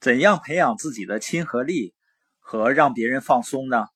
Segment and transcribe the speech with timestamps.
[0.00, 1.94] 怎样培养自己的亲和力
[2.38, 3.86] 和让别人放松呢？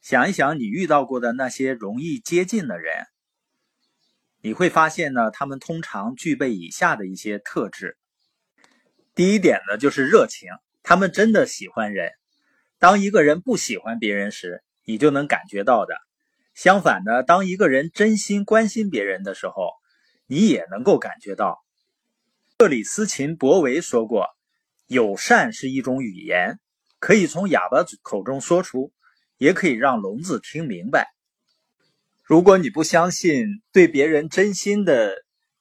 [0.00, 3.06] 想一想你遇到过的那些容易接近的人，
[4.40, 7.96] 你会发现呢，他们通常具备以下的一些特质。
[9.14, 10.48] 第一点呢，就是热情，
[10.82, 12.10] 他们真的喜欢人。
[12.78, 15.94] 当一个人不喜欢别人时，你就能感觉到的。
[16.54, 19.70] 相反呢，当一个人真心关心别人的时候，
[20.26, 21.62] 你也能够感觉到。
[22.58, 24.26] 克里斯琴·博维说过
[24.90, 26.58] ：“友善是一种语言，
[26.98, 28.92] 可以从哑巴口中说出。”
[29.40, 31.14] 也可以让聋子听明白。
[32.22, 35.14] 如果你不相信对别人真心的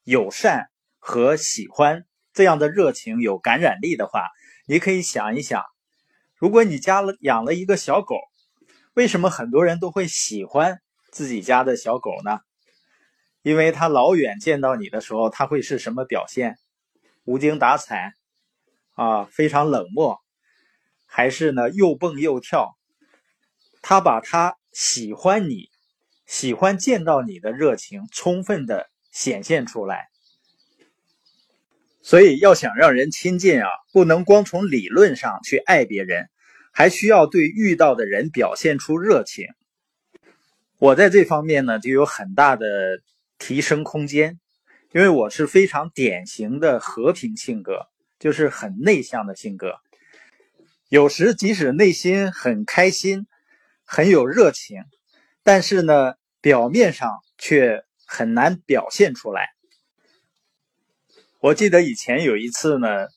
[0.04, 0.66] 友善
[0.98, 4.26] 和喜欢这样的热情有感染力的话，
[4.68, 5.64] 你可以想一想：
[6.36, 8.18] 如果你家了养了一个小狗，
[8.96, 12.42] 为什么很多人都会喜欢自己家的小狗呢？
[13.44, 16.58] 因为它老远见到你的时候，它会是什么表现？
[17.24, 18.12] 无精打采
[19.00, 20.20] 啊，非常冷漠，
[21.06, 22.78] 还是呢又蹦又跳？
[23.82, 25.70] 他把他喜欢你、
[26.26, 30.10] 喜欢见到你的热情充分的显现出来。
[32.02, 36.30] 所以，要想让人亲近啊，不能光从理论上去爱别人，
[36.74, 39.48] 还需要对遇到的人表现出热情。
[40.78, 42.66] 我在这方面呢，就有很大的
[43.38, 44.42] 提升空间，
[44.92, 47.88] 因为我是非常典型的和平性格，
[48.20, 49.76] 就是很内向的性格。
[50.90, 53.26] 有时即使内心很开心。
[53.92, 54.84] 很有热情，
[55.42, 57.10] 但是呢，表面上
[57.40, 59.50] 却很难表现出来。
[61.40, 63.08] 我记得以前有一次呢，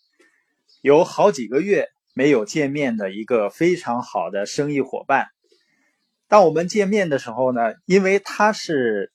[0.80, 5.27] 有好几个月没有见面的一个非常好的生意伙伴。
[6.27, 9.12] 当我们见面的时候呢，因为他是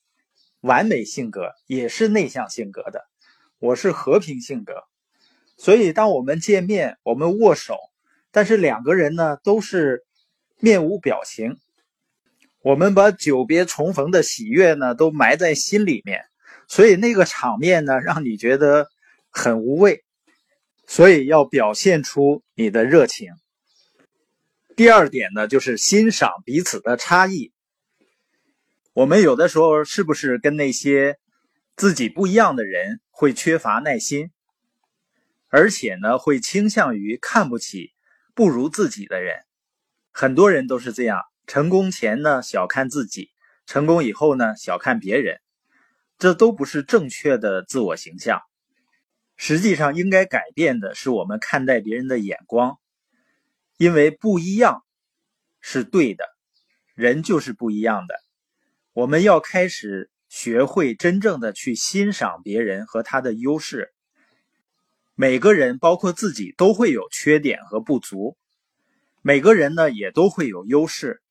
[0.61, 3.03] 完美性格，也是内向性格的，
[3.57, 4.73] 我是和平性格，
[5.57, 7.75] 所以当我们见面，我们握手，
[8.31, 10.03] 但是两个人呢都是。
[10.59, 11.59] 面无表情，
[12.63, 16.25] 我们把久别重逢的喜悦呢都埋在心里面，
[16.67, 18.87] 所以那个场面呢让你觉得
[19.29, 20.03] 很无味，
[20.87, 23.29] 所以要表现出你的热情。
[24.75, 27.51] 第二点呢就是欣赏彼此的差异。
[28.93, 31.19] 我们有的时候是不是跟那些
[31.75, 34.31] 自己不一样的人会缺乏耐心，
[35.49, 37.93] 而且呢会倾向于看不起
[38.33, 39.43] 不如自己的人？
[40.11, 43.29] 很多人都是这样，成功前呢小看自己，
[43.65, 45.39] 成功以后呢小看别人，
[46.17, 48.41] 这都不是正确的自我形象。
[49.35, 52.79] 实际上，应该改变的是我们看待别人的眼光，
[53.77, 54.83] 因为不一样
[55.61, 56.25] 是对的，
[56.95, 58.15] 人就是不一样的。
[58.93, 63.93] 我们要开始学会真正的去欣赏别人和他的优势。
[65.19, 68.37] 每个人，包括自己，都会有缺点和不足。
[69.23, 71.23] 每个人呢也都会有优势，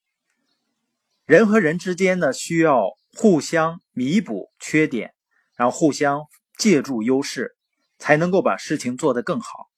[1.24, 5.14] 人和人之间呢需要互相弥补缺点，
[5.54, 6.22] 然后互相
[6.58, 7.54] 借助优势，
[7.96, 9.68] 才能够把事情做得更好。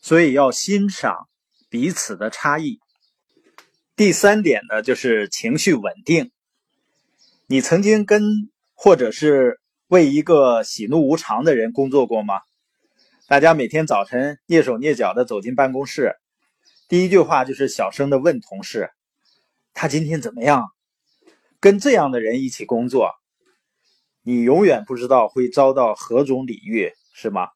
[0.00, 1.28] 所以要欣赏
[1.68, 2.78] 彼此的差异。
[3.96, 6.30] 第三点呢就是情绪稳定。
[7.48, 8.22] 你曾经跟
[8.72, 12.34] 或者是为一个喜怒无常的人工作过吗？
[13.28, 16.14] 大家每天早晨蹑手蹑脚的走进办公室。
[16.86, 18.90] 第一句话就是小声的问同事
[19.74, 20.68] ：“他今天怎么样？”
[21.58, 23.10] 跟这样的人一起工作，
[24.22, 27.48] 你永远不知道会遭到何种礼遇，是吗？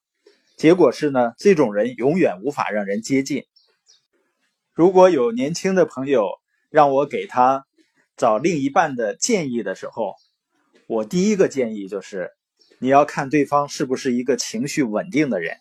[0.56, 3.44] 结果是呢，这种人永远无法让人接近。
[4.72, 7.64] 如果有年轻的朋友让我给他
[8.16, 10.16] 找另一半的建议的时候，
[10.88, 12.32] 我第一个建议就是：
[12.83, 15.59] 你要看对方是不是一个情绪稳定的人。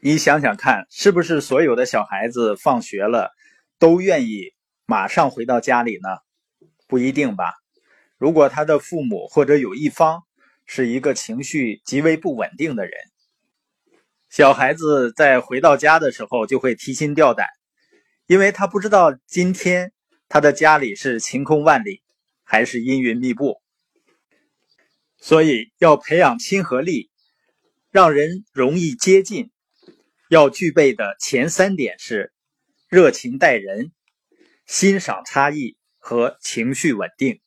[0.00, 3.30] 你想想看，是不是所有的小孩子放学了
[3.78, 4.52] 都愿意
[4.84, 6.08] 马上回到家里呢？
[6.88, 7.54] 不一定吧。
[8.18, 10.24] 如果他的父母或者有一方
[10.66, 12.92] 是一个情绪极为不稳定的人，
[14.28, 17.46] 小孩子在回到家的时候就会提心吊胆，
[18.26, 19.92] 因为他不知道今天
[20.28, 22.02] 他的家里是晴空万里
[22.42, 23.62] 还是阴云密布。
[25.26, 27.10] 所以要培养亲和力，
[27.90, 29.50] 让人容易接近。
[30.28, 32.30] 要具备的前三点是：
[32.90, 33.90] 热情待人、
[34.66, 37.40] 欣赏差异和情绪稳定。